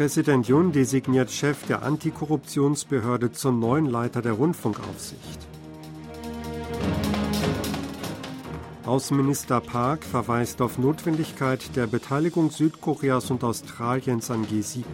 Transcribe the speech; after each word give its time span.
Präsident 0.00 0.48
Jun 0.48 0.72
designiert 0.72 1.30
Chef 1.30 1.66
der 1.66 1.82
Antikorruptionsbehörde 1.82 3.32
zum 3.32 3.60
neuen 3.60 3.84
Leiter 3.84 4.22
der 4.22 4.32
Rundfunkaufsicht. 4.32 5.46
Außenminister 8.86 9.60
Park 9.60 10.04
verweist 10.04 10.62
auf 10.62 10.78
Notwendigkeit 10.78 11.76
der 11.76 11.86
Beteiligung 11.86 12.50
Südkoreas 12.50 13.30
und 13.30 13.44
Australiens 13.44 14.30
an 14.30 14.46
G7. 14.46 14.84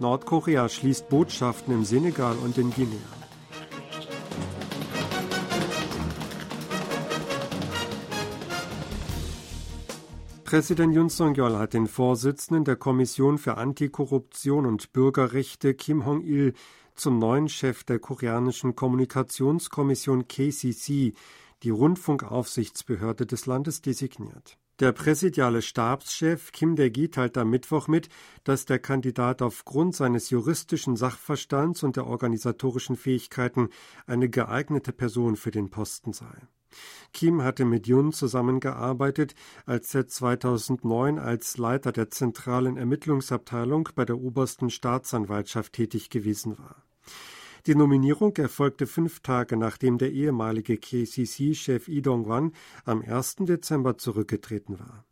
Nordkorea 0.00 0.68
schließt 0.68 1.08
Botschaften 1.08 1.72
im 1.72 1.86
Senegal 1.86 2.36
und 2.44 2.58
in 2.58 2.70
Guinea. 2.74 3.17
Präsident 10.48 10.94
Yun 10.94 11.10
Song-yeol 11.10 11.58
hat 11.58 11.74
den 11.74 11.86
Vorsitzenden 11.86 12.64
der 12.64 12.76
Kommission 12.76 13.36
für 13.36 13.58
Antikorruption 13.58 14.64
und 14.64 14.94
Bürgerrechte 14.94 15.74
Kim 15.74 16.06
Hong-il 16.06 16.54
zum 16.94 17.18
neuen 17.18 17.50
Chef 17.50 17.84
der 17.84 17.98
koreanischen 17.98 18.74
Kommunikationskommission 18.74 20.26
KCC, 20.26 21.12
die 21.62 21.68
Rundfunkaufsichtsbehörde 21.68 23.26
des 23.26 23.44
Landes, 23.44 23.82
designiert. 23.82 24.56
Der 24.80 24.92
präsidiale 24.92 25.60
Stabschef 25.60 26.50
Kim 26.50 26.76
Dae-gi 26.76 27.10
teilte 27.10 27.42
am 27.42 27.50
Mittwoch 27.50 27.86
mit, 27.86 28.08
dass 28.44 28.64
der 28.64 28.78
Kandidat 28.78 29.42
aufgrund 29.42 29.96
seines 29.96 30.30
juristischen 30.30 30.96
Sachverstands 30.96 31.82
und 31.82 31.96
der 31.96 32.06
organisatorischen 32.06 32.96
Fähigkeiten 32.96 33.68
eine 34.06 34.30
geeignete 34.30 34.94
Person 34.94 35.36
für 35.36 35.50
den 35.50 35.68
Posten 35.68 36.14
sei. 36.14 36.48
Kim 37.12 37.42
hatte 37.42 37.64
mit 37.64 37.86
Yun 37.86 38.12
zusammengearbeitet, 38.12 39.34
als 39.66 39.94
er 39.94 40.06
2009 40.06 41.18
als 41.18 41.56
Leiter 41.56 41.92
der 41.92 42.10
zentralen 42.10 42.76
Ermittlungsabteilung 42.76 43.88
bei 43.94 44.04
der 44.04 44.18
obersten 44.18 44.70
Staatsanwaltschaft 44.70 45.72
tätig 45.72 46.10
gewesen 46.10 46.58
war. 46.58 46.84
Die 47.66 47.74
Nominierung 47.74 48.36
erfolgte 48.36 48.86
fünf 48.86 49.20
Tage 49.20 49.56
nachdem 49.56 49.98
der 49.98 50.12
ehemalige 50.12 50.78
KCC-Chef 50.78 51.88
Lee 51.88 52.00
Dong-wan 52.00 52.52
am 52.84 53.02
1. 53.02 53.36
Dezember 53.40 53.98
zurückgetreten 53.98 54.78
war. 54.78 55.04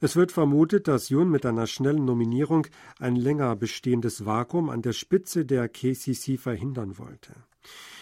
Es 0.00 0.16
wird 0.16 0.32
vermutet, 0.32 0.88
dass 0.88 1.08
Yun 1.08 1.30
mit 1.30 1.46
einer 1.46 1.66
schnellen 1.66 2.04
Nominierung 2.04 2.66
ein 2.98 3.16
länger 3.16 3.56
bestehendes 3.56 4.26
Vakuum 4.26 4.68
an 4.68 4.82
der 4.82 4.92
Spitze 4.92 5.46
der 5.46 5.68
KCC 5.68 6.36
verhindern 6.36 6.98
wollte. 6.98 7.32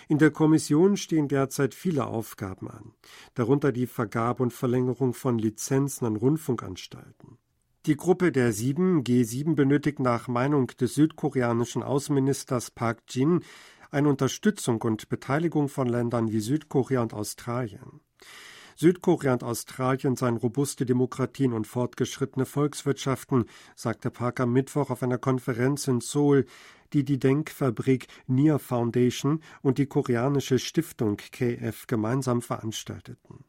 In 0.08 0.18
der 0.18 0.30
Kommission 0.30 0.96
stehen 0.96 1.28
derzeit 1.28 1.74
viele 1.74 2.06
Aufgaben 2.06 2.68
an, 2.68 2.92
darunter 3.34 3.72
die 3.72 3.86
Vergabe 3.86 4.42
und 4.42 4.52
Verlängerung 4.52 5.14
von 5.14 5.38
Lizenzen 5.38 6.06
an 6.06 6.16
Rundfunkanstalten. 6.16 7.38
Die 7.86 7.96
Gruppe 7.96 8.32
der 8.32 8.52
sieben 8.52 9.02
G7 9.02 9.54
benötigt 9.54 10.00
nach 10.00 10.26
Meinung 10.26 10.68
des 10.68 10.94
südkoreanischen 10.94 11.82
Außenministers 11.82 12.70
Park 12.70 13.02
Jin 13.10 13.40
eine 13.90 14.08
Unterstützung 14.08 14.80
und 14.82 15.08
Beteiligung 15.08 15.68
von 15.68 15.86
Ländern 15.86 16.32
wie 16.32 16.40
Südkorea 16.40 17.02
und 17.02 17.14
Australien. 17.14 18.00
Südkorea 18.76 19.34
und 19.34 19.44
Australien 19.44 20.16
seien 20.16 20.36
robuste 20.36 20.84
Demokratien 20.84 21.52
und 21.52 21.66
fortgeschrittene 21.66 22.44
Volkswirtschaften, 22.44 23.44
sagte 23.76 24.10
Park 24.10 24.40
am 24.40 24.52
Mittwoch 24.52 24.90
auf 24.90 25.02
einer 25.02 25.18
Konferenz 25.18 25.86
in 25.86 26.00
Seoul, 26.00 26.46
die 26.94 27.04
die 27.04 27.18
Denkfabrik 27.18 28.06
Nia 28.28 28.58
Foundation 28.58 29.40
und 29.62 29.78
die 29.78 29.86
koreanische 29.86 30.60
Stiftung 30.60 31.16
KF 31.16 31.88
gemeinsam 31.88 32.40
veranstalteten. 32.40 33.44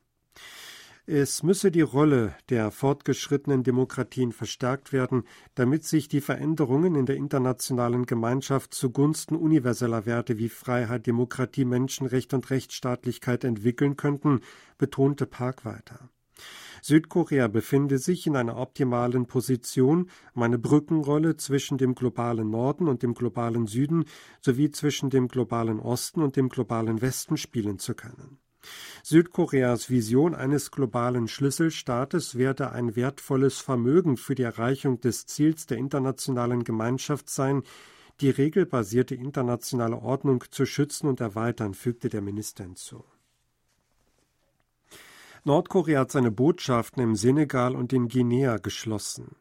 Es 1.07 1.43
müsse 1.43 1.69
die 1.69 1.81
Rolle 1.81 2.33
der 2.49 2.71
fortgeschrittenen 2.71 3.61
Demokratien 3.61 4.31
verstärkt 4.31 4.91
werden, 4.91 5.23
damit 5.53 5.83
sich 5.83 6.07
die 6.07 6.19
Veränderungen 6.19 6.95
in 6.95 7.05
der 7.05 7.15
internationalen 7.15 8.07
Gemeinschaft 8.07 8.73
zugunsten 8.73 9.35
universeller 9.35 10.07
Werte 10.07 10.39
wie 10.39 10.49
Freiheit, 10.49 11.05
Demokratie, 11.05 11.65
Menschenrecht 11.65 12.33
und 12.33 12.49
Rechtsstaatlichkeit 12.49 13.43
entwickeln 13.43 13.97
könnten, 13.97 14.41
betonte 14.79 15.27
Park 15.27 15.63
weiter. 15.63 16.09
Südkorea 16.85 17.47
befinde 17.47 17.97
sich 17.97 18.27
in 18.27 18.35
einer 18.35 18.57
optimalen 18.57 19.25
Position, 19.25 20.11
um 20.35 20.43
eine 20.43 20.59
Brückenrolle 20.59 21.35
zwischen 21.35 21.79
dem 21.79 21.95
globalen 21.95 22.51
Norden 22.51 22.87
und 22.87 23.01
dem 23.01 23.15
globalen 23.15 23.65
Süden 23.65 24.05
sowie 24.39 24.69
zwischen 24.69 25.09
dem 25.09 25.27
globalen 25.27 25.79
Osten 25.79 26.21
und 26.21 26.35
dem 26.35 26.47
globalen 26.47 27.01
Westen 27.01 27.37
spielen 27.37 27.79
zu 27.79 27.95
können. 27.95 28.37
Südkoreas 29.01 29.89
Vision 29.89 30.35
eines 30.35 30.69
globalen 30.69 31.27
Schlüsselstaates 31.27 32.37
werde 32.37 32.71
ein 32.71 32.95
wertvolles 32.95 33.57
Vermögen 33.57 34.15
für 34.15 34.35
die 34.35 34.43
Erreichung 34.43 34.99
des 34.99 35.25
Ziels 35.25 35.65
der 35.65 35.79
internationalen 35.79 36.63
Gemeinschaft 36.63 37.31
sein, 37.31 37.63
die 38.21 38.29
regelbasierte 38.29 39.15
internationale 39.15 39.97
Ordnung 39.97 40.43
zu 40.51 40.67
schützen 40.67 41.07
und 41.07 41.19
erweitern, 41.19 41.73
fügte 41.73 42.09
der 42.09 42.21
Minister 42.21 42.63
hinzu. 42.63 43.03
Nordkorea 45.47 45.99
hat 45.99 46.11
seine 46.11 46.31
Botschaften 46.31 47.03
im 47.03 47.15
Senegal 47.15 47.75
und 47.75 47.93
in 47.93 48.07
Guinea 48.07 48.57
geschlossen. 48.57 49.35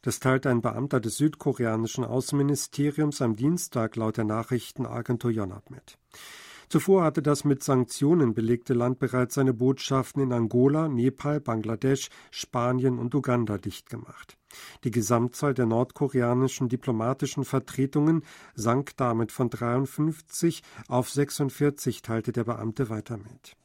Das 0.00 0.18
teilte 0.18 0.48
ein 0.48 0.62
Beamter 0.62 1.00
des 1.00 1.18
südkoreanischen 1.18 2.02
Außenministeriums 2.02 3.20
am 3.20 3.36
Dienstag 3.36 3.94
laut 3.96 4.16
der 4.16 4.24
Nachrichtenagentur 4.24 5.30
Yonhap 5.30 5.68
mit. 5.68 5.98
Zuvor 6.70 7.04
hatte 7.04 7.20
das 7.20 7.44
mit 7.44 7.62
Sanktionen 7.62 8.32
belegte 8.32 8.72
Land 8.72 9.00
bereits 9.00 9.34
seine 9.34 9.52
Botschaften 9.52 10.22
in 10.22 10.32
Angola, 10.32 10.88
Nepal, 10.88 11.40
Bangladesch, 11.40 12.08
Spanien 12.30 12.98
und 12.98 13.14
Uganda 13.14 13.58
dicht 13.58 13.90
gemacht. 13.90 14.38
Die 14.84 14.90
Gesamtzahl 14.90 15.52
der 15.52 15.66
nordkoreanischen 15.66 16.70
diplomatischen 16.70 17.44
Vertretungen 17.44 18.22
sank 18.54 18.96
damit 18.96 19.30
von 19.30 19.50
53 19.50 20.62
auf 20.88 21.10
46, 21.10 22.00
teilte 22.00 22.32
der 22.32 22.44
Beamte 22.44 22.88
weiter 22.88 23.18
mit. 23.18 23.58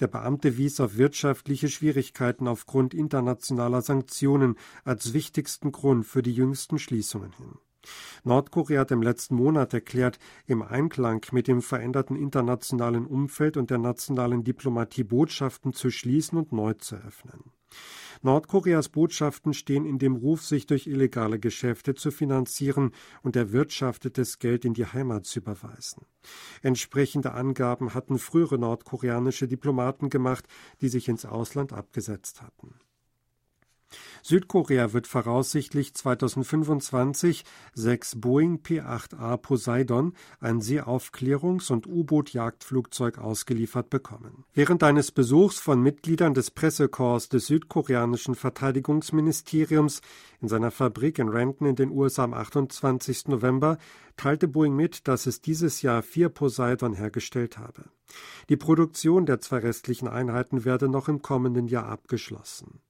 Der 0.00 0.06
Beamte 0.06 0.56
wies 0.56 0.80
auf 0.80 0.96
wirtschaftliche 0.96 1.68
Schwierigkeiten 1.68 2.48
aufgrund 2.48 2.94
internationaler 2.94 3.82
Sanktionen 3.82 4.56
als 4.84 5.12
wichtigsten 5.12 5.72
Grund 5.72 6.06
für 6.06 6.22
die 6.22 6.32
jüngsten 6.32 6.78
Schließungen 6.78 7.32
hin. 7.32 7.58
Nordkorea 8.24 8.82
hat 8.82 8.92
im 8.92 9.02
letzten 9.02 9.34
Monat 9.34 9.74
erklärt, 9.74 10.18
im 10.46 10.62
Einklang 10.62 11.26
mit 11.32 11.48
dem 11.48 11.62
veränderten 11.62 12.16
internationalen 12.16 13.06
Umfeld 13.06 13.56
und 13.56 13.70
der 13.70 13.78
nationalen 13.78 14.44
Diplomatie 14.44 15.04
Botschaften 15.04 15.72
zu 15.72 15.90
schließen 15.90 16.38
und 16.38 16.52
neu 16.52 16.74
zu 16.74 16.96
öffnen. 16.96 17.52
Nordkoreas 18.22 18.88
Botschaften 18.88 19.52
stehen 19.52 19.84
in 19.84 19.98
dem 19.98 20.14
Ruf, 20.14 20.44
sich 20.44 20.66
durch 20.66 20.86
illegale 20.86 21.40
Geschäfte 21.40 21.94
zu 21.94 22.10
finanzieren 22.10 22.92
und 23.22 23.34
erwirtschaftetes 23.34 24.38
Geld 24.38 24.64
in 24.64 24.74
die 24.74 24.86
Heimat 24.86 25.26
zu 25.26 25.40
überweisen. 25.40 26.06
Entsprechende 26.62 27.32
Angaben 27.32 27.94
hatten 27.94 28.18
frühere 28.18 28.58
nordkoreanische 28.58 29.48
Diplomaten 29.48 30.08
gemacht, 30.08 30.46
die 30.80 30.88
sich 30.88 31.08
ins 31.08 31.24
Ausland 31.24 31.72
abgesetzt 31.72 32.42
hatten. 32.42 32.74
Südkorea 34.22 34.92
wird 34.92 35.06
voraussichtlich 35.06 35.94
2025 35.94 37.44
sechs 37.74 38.20
Boeing 38.20 38.62
P-8A 38.62 39.36
Poseidon, 39.36 40.14
ein 40.40 40.60
Seeaufklärungs- 40.60 41.72
und 41.72 41.86
U-Boot-Jagdflugzeug, 41.86 43.18
ausgeliefert 43.18 43.90
bekommen. 43.90 44.44
Während 44.54 44.82
eines 44.82 45.10
Besuchs 45.10 45.58
von 45.58 45.82
Mitgliedern 45.82 46.34
des 46.34 46.50
Pressekorps 46.50 47.28
des 47.28 47.46
südkoreanischen 47.46 48.34
Verteidigungsministeriums 48.34 50.00
in 50.40 50.48
seiner 50.48 50.70
Fabrik 50.70 51.18
in 51.18 51.28
Renton 51.28 51.66
in 51.66 51.76
den 51.76 51.90
USA 51.90 52.24
am 52.24 52.34
28. 52.34 53.28
November 53.28 53.78
teilte 54.16 54.48
Boeing 54.48 54.74
mit, 54.74 55.08
dass 55.08 55.26
es 55.26 55.40
dieses 55.40 55.82
Jahr 55.82 56.02
vier 56.02 56.28
Poseidon 56.28 56.94
hergestellt 56.94 57.58
habe. 57.58 57.84
Die 58.48 58.56
Produktion 58.56 59.26
der 59.26 59.40
zwei 59.40 59.58
restlichen 59.58 60.08
Einheiten 60.08 60.64
werde 60.64 60.88
noch 60.88 61.08
im 61.08 61.22
kommenden 61.22 61.66
Jahr 61.66 61.86
abgeschlossen. 61.86 62.80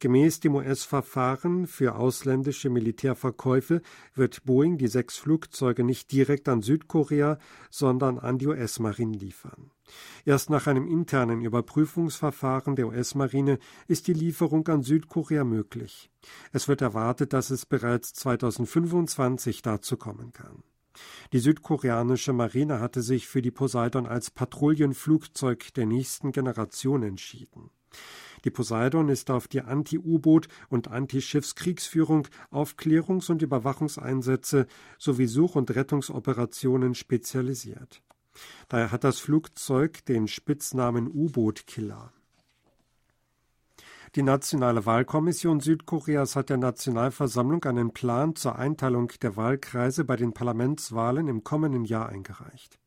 Gemäß 0.00 0.40
dem 0.40 0.54
US-Verfahren 0.54 1.66
für 1.66 1.94
ausländische 1.94 2.70
Militärverkäufe 2.70 3.82
wird 4.14 4.44
Boeing 4.44 4.78
die 4.78 4.88
sechs 4.88 5.18
Flugzeuge 5.18 5.84
nicht 5.84 6.10
direkt 6.10 6.48
an 6.48 6.62
Südkorea, 6.62 7.38
sondern 7.68 8.18
an 8.18 8.38
die 8.38 8.46
US-Marine 8.46 9.14
liefern. 9.18 9.70
Erst 10.24 10.48
nach 10.48 10.66
einem 10.66 10.86
internen 10.86 11.42
Überprüfungsverfahren 11.42 12.76
der 12.76 12.86
US-Marine 12.88 13.58
ist 13.88 14.06
die 14.06 14.14
Lieferung 14.14 14.66
an 14.68 14.82
Südkorea 14.82 15.44
möglich. 15.44 16.10
Es 16.50 16.66
wird 16.66 16.80
erwartet, 16.80 17.34
dass 17.34 17.50
es 17.50 17.66
bereits 17.66 18.14
2025 18.14 19.60
dazu 19.60 19.98
kommen 19.98 20.32
kann. 20.32 20.62
Die 21.34 21.40
südkoreanische 21.40 22.32
Marine 22.32 22.80
hatte 22.80 23.02
sich 23.02 23.28
für 23.28 23.42
die 23.42 23.50
Poseidon 23.50 24.06
als 24.06 24.30
Patrouillenflugzeug 24.30 25.74
der 25.74 25.84
nächsten 25.84 26.32
Generation 26.32 27.02
entschieden. 27.02 27.70
Die 28.44 28.50
Poseidon 28.50 29.08
ist 29.08 29.30
auf 29.30 29.48
die 29.48 29.60
Anti-U-Boot- 29.60 30.48
und 30.68 30.88
Anti-Schiffskriegsführung, 30.88 32.26
Aufklärungs- 32.50 33.30
und 33.30 33.42
Überwachungseinsätze 33.42 34.66
sowie 34.98 35.26
Such- 35.26 35.56
und 35.56 35.74
Rettungsoperationen 35.74 36.94
spezialisiert. 36.94 38.02
Daher 38.68 38.92
hat 38.92 39.04
das 39.04 39.18
Flugzeug 39.18 40.04
den 40.06 40.28
Spitznamen 40.28 41.08
U-Boot-Killer. 41.08 42.12
Die 44.16 44.22
Nationale 44.22 44.86
Wahlkommission 44.86 45.60
Südkoreas 45.60 46.34
hat 46.34 46.50
der 46.50 46.56
Nationalversammlung 46.56 47.62
einen 47.64 47.92
Plan 47.92 48.34
zur 48.34 48.56
Einteilung 48.56 49.12
der 49.22 49.36
Wahlkreise 49.36 50.04
bei 50.04 50.16
den 50.16 50.32
Parlamentswahlen 50.32 51.28
im 51.28 51.44
kommenden 51.44 51.84
Jahr 51.84 52.08
eingereicht. 52.08 52.80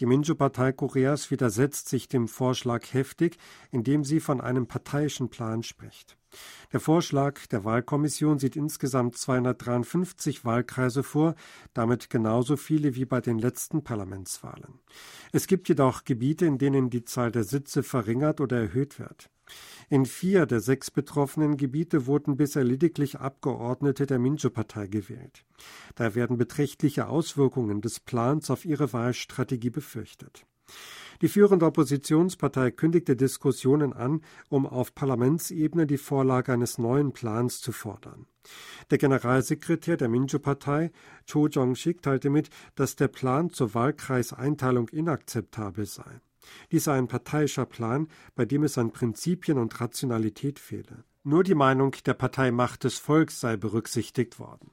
Die 0.00 0.06
Minju-Partei 0.06 0.72
Koreas 0.72 1.30
widersetzt 1.30 1.88
sich 1.88 2.08
dem 2.08 2.28
Vorschlag 2.28 2.84
heftig, 2.92 3.36
indem 3.72 4.04
sie 4.04 4.20
von 4.20 4.40
einem 4.40 4.66
parteiischen 4.68 5.28
Plan 5.28 5.64
spricht. 5.64 6.16
Der 6.72 6.80
Vorschlag 6.80 7.46
der 7.46 7.64
Wahlkommission 7.64 8.38
sieht 8.38 8.56
insgesamt 8.56 9.16
253 9.16 10.44
Wahlkreise 10.44 11.02
vor, 11.02 11.34
damit 11.72 12.10
genauso 12.10 12.56
viele 12.56 12.94
wie 12.94 13.06
bei 13.06 13.20
den 13.20 13.38
letzten 13.38 13.82
Parlamentswahlen. 13.82 14.80
Es 15.32 15.46
gibt 15.46 15.68
jedoch 15.68 16.04
Gebiete, 16.04 16.44
in 16.46 16.58
denen 16.58 16.90
die 16.90 17.04
Zahl 17.04 17.32
der 17.32 17.44
Sitze 17.44 17.82
verringert 17.82 18.40
oder 18.40 18.58
erhöht 18.58 18.98
wird. 18.98 19.30
In 19.88 20.04
vier 20.04 20.44
der 20.44 20.60
sechs 20.60 20.90
betroffenen 20.90 21.56
Gebiete 21.56 22.06
wurden 22.06 22.36
bisher 22.36 22.64
lediglich 22.64 23.18
Abgeordnete 23.18 24.06
der 24.06 24.18
Minjo-Partei 24.18 24.88
gewählt. 24.88 25.46
Da 25.94 26.14
werden 26.14 26.36
beträchtliche 26.36 27.08
Auswirkungen 27.08 27.80
des 27.80 28.00
Plans 28.00 28.50
auf 28.50 28.66
ihre 28.66 28.92
Wahlstrategie 28.92 29.70
befürchtet. 29.70 30.44
Die 31.20 31.28
führende 31.28 31.66
Oppositionspartei 31.66 32.70
kündigte 32.70 33.16
Diskussionen 33.16 33.92
an, 33.92 34.20
um 34.48 34.66
auf 34.66 34.94
Parlamentsebene 34.94 35.86
die 35.86 35.98
Vorlage 35.98 36.52
eines 36.52 36.78
neuen 36.78 37.12
Plans 37.12 37.60
zu 37.60 37.72
fordern. 37.72 38.26
Der 38.90 38.98
Generalsekretär 38.98 39.96
der 39.96 40.08
Minjo-Partei, 40.08 40.92
Cho 41.26 41.48
Jong-sik, 41.48 42.02
teilte 42.02 42.30
mit, 42.30 42.50
dass 42.76 42.96
der 42.96 43.08
Plan 43.08 43.50
zur 43.50 43.74
Wahlkreiseinteilung 43.74 44.88
inakzeptabel 44.88 45.86
sei. 45.86 46.20
Dies 46.70 46.84
sei 46.84 46.96
ein 46.96 47.08
parteiischer 47.08 47.66
Plan, 47.66 48.08
bei 48.34 48.44
dem 48.44 48.62
es 48.62 48.78
an 48.78 48.92
Prinzipien 48.92 49.58
und 49.58 49.80
Rationalität 49.80 50.58
fehle. 50.58 51.04
Nur 51.24 51.44
die 51.44 51.56
Meinung 51.56 51.94
der 52.06 52.14
Partei 52.14 52.50
Macht 52.52 52.84
des 52.84 52.98
Volks 52.98 53.40
sei 53.40 53.56
berücksichtigt 53.56 54.38
worden. 54.38 54.70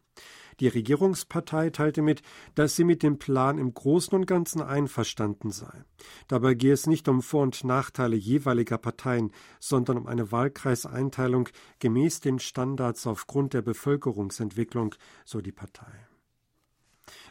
Die 0.60 0.68
Regierungspartei 0.68 1.70
teilte 1.70 2.02
mit, 2.02 2.22
dass 2.56 2.76
sie 2.76 2.84
mit 2.84 3.04
dem 3.04 3.18
Plan 3.18 3.58
im 3.58 3.74
Großen 3.74 4.14
und 4.14 4.26
Ganzen 4.26 4.62
einverstanden 4.62 5.52
sei. 5.52 5.84
Dabei 6.28 6.54
gehe 6.54 6.74
es 6.74 6.88
nicht 6.88 7.08
um 7.08 7.22
Vor- 7.22 7.44
und 7.44 7.64
Nachteile 7.64 8.16
jeweiliger 8.16 8.78
Parteien, 8.78 9.32
sondern 9.60 9.98
um 9.98 10.08
eine 10.08 10.32
Wahlkreiseinteilung 10.32 11.50
gemäß 11.80 12.20
den 12.20 12.40
Standards 12.40 13.06
aufgrund 13.08 13.54
der 13.54 13.62
Bevölkerungsentwicklung, 13.62 14.96
so 15.26 15.42
die 15.42 15.52
Partei. 15.52 16.05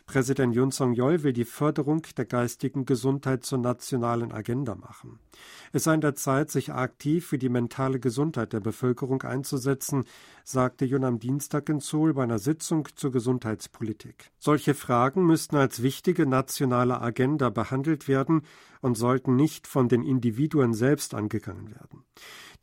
Präsident 0.07 0.55
Yoon 0.55 0.71
Song-yeol 0.71 1.23
will 1.23 1.33
die 1.33 1.47
Förderung 1.47 2.03
der 2.17 2.27
geistigen 2.27 2.85
Gesundheit 2.85 3.45
zur 3.45 3.59
nationalen 3.59 4.33
Agenda 4.33 4.75
machen. 4.75 5.19
Es 5.73 5.85
sei 5.85 5.95
an 5.95 6.03
der 6.03 6.15
Zeit, 6.15 6.51
sich 6.51 6.73
aktiv 6.73 7.27
für 7.27 7.39
die 7.39 7.49
mentale 7.49 7.99
Gesundheit 7.99 8.53
der 8.53 8.61
Bevölkerung 8.61 9.23
einzusetzen, 9.23 10.05
sagte 10.45 10.85
Yoon 10.85 11.05
am 11.05 11.19
Dienstag 11.19 11.69
in 11.71 11.81
Seoul 11.81 12.15
bei 12.15 12.23
einer 12.23 12.39
Sitzung 12.39 12.87
zur 12.95 13.13
Gesundheitspolitik. 13.13 14.31
Solche 14.39 14.75
Fragen 14.75 15.25
müssten 15.25 15.57
als 15.57 15.83
wichtige 15.83 16.27
nationale 16.27 17.01
Agenda 17.01 17.49
behandelt 17.49 18.07
werden 18.07 18.43
und 18.85 18.99
sollten 18.99 19.35
nicht 19.35 19.67
von 19.67 19.89
den 19.89 20.03
Individuen 20.03 20.75
selbst 20.75 21.15
angegangen 21.15 21.71
werden. 21.71 22.05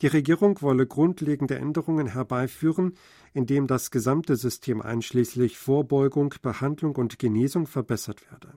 Die 0.02 0.06
Regierung 0.06 0.62
wolle 0.62 0.86
grundlegende 0.86 1.56
Änderungen 1.56 2.06
herbeiführen, 2.06 2.94
indem 3.34 3.66
das 3.66 3.90
gesamte 3.90 4.36
System 4.36 4.80
einschließlich 4.80 5.58
Vorbeugung, 5.58 6.32
Behandlung 6.40 6.94
und 6.94 7.18
Genesung 7.18 7.66
verbessert 7.66 8.30
werde. 8.30 8.54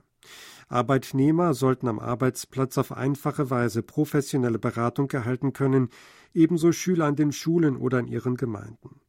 Arbeitnehmer 0.68 1.54
sollten 1.54 1.88
am 1.88 1.98
Arbeitsplatz 1.98 2.78
auf 2.78 2.92
einfache 2.92 3.50
Weise 3.50 3.82
professionelle 3.82 4.60
Beratung 4.60 5.10
erhalten 5.10 5.52
können, 5.52 5.88
ebenso 6.34 6.70
Schüler 6.70 7.06
an 7.06 7.16
den 7.16 7.32
Schulen 7.32 7.76
oder 7.76 7.98
in 7.98 8.06
ihren 8.06 8.36
Gemeinden. 8.36 9.00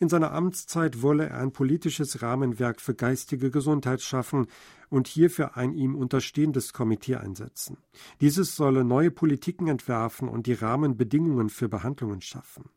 In 0.00 0.08
seiner 0.08 0.32
Amtszeit 0.32 1.02
wolle 1.02 1.28
er 1.28 1.38
ein 1.38 1.52
politisches 1.52 2.22
Rahmenwerk 2.22 2.80
für 2.80 2.94
geistige 2.94 3.50
Gesundheit 3.50 4.00
schaffen 4.00 4.46
und 4.88 5.06
hierfür 5.06 5.58
ein 5.58 5.74
ihm 5.74 5.94
unterstehendes 5.94 6.72
Komitee 6.72 7.16
einsetzen. 7.16 7.76
Dieses 8.22 8.56
solle 8.56 8.82
neue 8.82 9.10
Politiken 9.10 9.68
entwerfen 9.68 10.30
und 10.30 10.46
die 10.46 10.54
Rahmenbedingungen 10.54 11.50
für 11.50 11.68
Behandlungen 11.68 12.22
schaffen. 12.22 12.70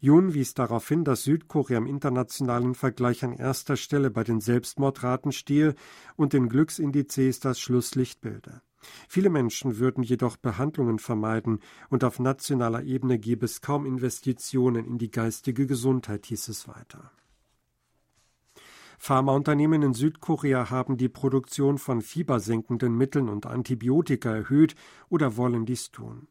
Jun 0.00 0.34
wies 0.34 0.54
darauf 0.54 0.88
hin, 0.88 1.04
dass 1.04 1.22
Südkorea 1.22 1.78
im 1.78 1.86
internationalen 1.86 2.74
Vergleich 2.74 3.22
an 3.22 3.32
erster 3.32 3.76
Stelle 3.76 4.10
bei 4.10 4.24
den 4.24 4.40
Selbstmordraten 4.40 5.30
stehe 5.30 5.76
und 6.16 6.32
den 6.32 6.48
Glücksindizes 6.48 7.38
das 7.38 7.60
Schlusslicht 7.60 8.20
bilde. 8.20 8.60
Viele 9.08 9.30
Menschen 9.30 9.78
würden 9.78 10.02
jedoch 10.02 10.36
Behandlungen 10.36 10.98
vermeiden 10.98 11.60
und 11.88 12.04
auf 12.04 12.18
nationaler 12.18 12.82
Ebene 12.82 13.18
gäbe 13.18 13.44
es 13.44 13.60
kaum 13.60 13.86
Investitionen 13.86 14.84
in 14.84 14.98
die 14.98 15.10
geistige 15.10 15.66
Gesundheit, 15.66 16.26
hieß 16.26 16.48
es 16.48 16.68
weiter. 16.68 17.10
Pharmaunternehmen 18.98 19.82
in 19.82 19.94
Südkorea 19.94 20.70
haben 20.70 20.96
die 20.96 21.08
Produktion 21.08 21.78
von 21.78 22.02
fiebersenkenden 22.02 22.96
Mitteln 22.96 23.28
und 23.28 23.46
Antibiotika 23.46 24.34
erhöht 24.34 24.74
oder 25.08 25.36
wollen 25.36 25.66
dies 25.66 25.90
tun. 25.90 26.28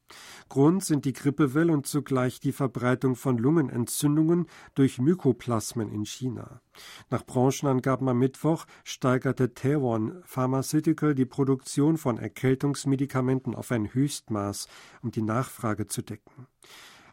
Grund 0.50 0.84
sind 0.84 1.06
die 1.06 1.14
Grippewelle 1.14 1.72
und 1.72 1.88
zugleich 1.88 2.40
die 2.40 2.52
Verbreitung 2.52 3.16
von 3.16 3.38
Lungenentzündungen 3.38 4.48
durch 4.74 5.00
Mykoplasmen 5.00 5.92
in 5.92 6.06
China. 6.06 6.62
Nach 7.10 7.26
Branchenangaben 7.26 8.10
am 8.10 8.20
Mittwoch 8.20 8.66
steigerte 8.84 9.54
Taewon 9.54 10.22
Pharmaceutical 10.24 11.16
die 11.16 11.26
Produktion 11.26 11.98
von 11.98 12.18
Erkältungsmedikamenten 12.18 13.56
auf 13.56 13.72
ein 13.72 13.94
Höchstmaß, 13.94 14.68
um 15.02 15.12
die 15.12 15.22
Nachfrage 15.22 15.88
zu 15.88 16.02
decken. 16.02 16.48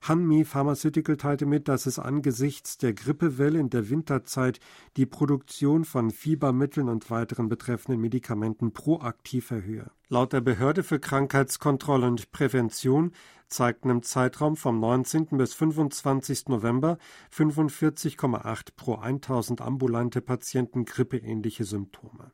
Hanmi 0.03 0.45
Pharmaceutical 0.45 1.17
teilte 1.17 1.47
mit, 1.47 1.69
dass 1.69 1.87
es 1.87 2.01
angesichts 2.01 2.77
der 2.77 2.93
Grippewelle 2.93 3.61
in 3.61 3.71
der 3.71 3.89
Winterzeit 3.89 4.59
die 4.97 5.07
Produktion 5.07 5.85
von 5.85 6.11
Fiebermitteln 6.11 6.89
und 6.89 7.09
weiteren 7.09 7.49
betreffenden 7.49 8.01
Medikamenten 8.01 8.73
proaktiv 8.73 9.53
erhöhe. 9.53 9.93
Laut 10.09 10.33
der 10.33 10.41
Behörde 10.41 10.83
für 10.83 10.99
Krankheitskontrolle 10.99 12.09
und 12.09 12.33
Prävention 12.33 13.13
zeigten 13.47 13.91
im 13.91 14.03
Zeitraum 14.03 14.57
vom 14.57 14.81
19. 14.81 15.27
bis 15.39 15.55
25. 15.55 16.49
November 16.49 16.99
45,8 17.33 18.69
pro 18.75 18.97
1000 18.97 19.61
ambulante 19.61 20.21
Patienten 20.21 20.85
grippeähnliche 20.85 21.65
Symptome. 21.65 22.33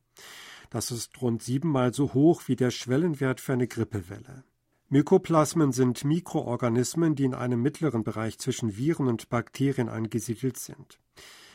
Das 0.71 0.91
ist 0.91 1.21
rund 1.21 1.43
siebenmal 1.43 1.93
so 1.93 2.15
hoch 2.15 2.45
wie 2.47 2.57
der 2.57 2.71
Schwellenwert 2.71 3.43
für 3.43 3.53
eine 3.53 3.69
Grippewelle. 3.69 4.45
Mykoplasmen 4.91 5.73
sind 5.73 6.05
Mikroorganismen, 6.05 7.15
die 7.15 7.25
in 7.25 7.35
einem 7.35 7.61
mittleren 7.61 8.05
Bereich 8.05 8.39
zwischen 8.39 8.79
Viren 8.79 9.07
und 9.07 9.29
Bakterien 9.29 9.91
angesiedelt 9.91 10.57
sind. 10.57 10.99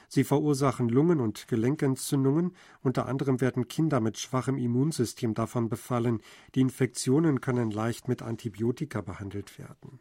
Sie 0.08 0.24
verursachen 0.24 0.88
Lungen- 0.88 1.20
und 1.20 1.48
Gelenkentzündungen, 1.48 2.56
unter 2.84 3.08
anderem 3.08 3.42
werden 3.42 3.68
Kinder 3.68 4.00
mit 4.02 4.20
schwachem 4.20 4.60
Immunsystem 4.60 5.34
davon 5.34 5.68
befallen, 5.68 6.22
die 6.54 6.62
Infektionen 6.62 7.42
können 7.42 7.72
leicht 7.72 8.08
mit 8.08 8.22
Antibiotika 8.22 9.02
behandelt 9.02 9.58
werden. 9.58 10.00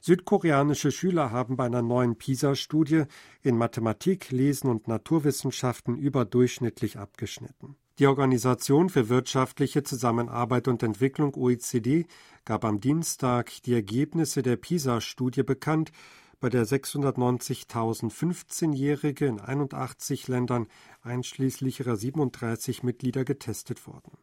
Südkoreanische 0.00 0.92
Schüler 0.92 1.32
haben 1.32 1.56
bei 1.56 1.64
einer 1.64 1.82
neuen 1.82 2.14
PISA-Studie 2.14 3.06
in 3.42 3.56
Mathematik, 3.56 4.30
Lesen 4.30 4.70
und 4.70 4.86
Naturwissenschaften 4.86 5.96
überdurchschnittlich 5.96 6.98
abgeschnitten. 6.98 7.74
Die 8.00 8.08
Organisation 8.08 8.88
für 8.88 9.08
wirtschaftliche 9.08 9.84
Zusammenarbeit 9.84 10.66
und 10.66 10.82
Entwicklung 10.82 11.34
OECD 11.36 12.06
gab 12.44 12.64
am 12.64 12.80
Dienstag 12.80 13.62
die 13.62 13.72
Ergebnisse 13.72 14.42
der 14.42 14.56
PISA-Studie 14.56 15.44
bekannt, 15.44 15.92
bei 16.40 16.48
der 16.48 16.66
690.000 16.66 18.10
15-Jährige 18.10 19.26
in 19.26 19.38
81 19.38 20.26
Ländern 20.26 20.66
einschließlich 21.02 21.78
ihrer 21.78 21.96
37 21.96 22.82
Mitglieder 22.82 23.24
getestet 23.24 23.86
wurden. 23.86 24.18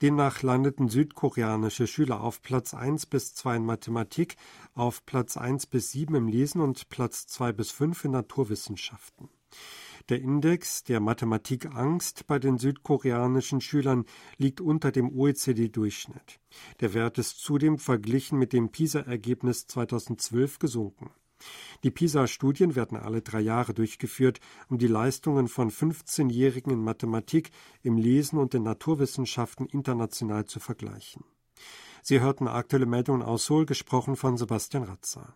Demnach 0.00 0.42
landeten 0.42 0.88
südkoreanische 0.88 1.86
Schüler 1.86 2.22
auf 2.22 2.40
Platz 2.40 2.72
1 2.72 3.04
bis 3.06 3.34
2 3.34 3.56
in 3.56 3.66
Mathematik, 3.66 4.36
auf 4.74 5.04
Platz 5.04 5.36
1 5.36 5.66
bis 5.66 5.92
7 5.92 6.14
im 6.14 6.28
Lesen 6.28 6.62
und 6.62 6.88
Platz 6.88 7.26
2 7.26 7.52
bis 7.52 7.70
5 7.72 8.06
in 8.06 8.10
Naturwissenschaften. 8.12 9.28
Der 10.08 10.20
Index 10.20 10.84
der 10.84 11.00
Mathematikangst 11.00 12.28
bei 12.28 12.38
den 12.38 12.58
südkoreanischen 12.58 13.60
Schülern 13.60 14.04
liegt 14.36 14.60
unter 14.60 14.92
dem 14.92 15.10
OECD-Durchschnitt. 15.10 16.38
Der 16.78 16.94
Wert 16.94 17.18
ist 17.18 17.40
zudem 17.40 17.78
verglichen 17.78 18.38
mit 18.38 18.52
dem 18.52 18.70
PISA-Ergebnis 18.70 19.66
2012 19.66 20.60
gesunken. 20.60 21.10
Die 21.82 21.90
PISA-Studien 21.90 22.76
werden 22.76 22.96
alle 22.96 23.20
drei 23.20 23.40
Jahre 23.40 23.74
durchgeführt, 23.74 24.38
um 24.68 24.78
die 24.78 24.86
Leistungen 24.86 25.48
von 25.48 25.70
15-Jährigen 25.72 26.72
in 26.72 26.84
Mathematik, 26.84 27.50
im 27.82 27.98
Lesen 27.98 28.38
und 28.38 28.54
den 28.54 28.62
Naturwissenschaften 28.62 29.66
international 29.66 30.44
zu 30.44 30.60
vergleichen. 30.60 31.24
Sie 32.02 32.20
hörten 32.20 32.46
aktuelle 32.46 32.86
Meldungen 32.86 33.22
aus 33.22 33.46
Seoul, 33.46 33.66
gesprochen 33.66 34.14
von 34.14 34.36
Sebastian 34.36 34.84
Ratzer. 34.84 35.34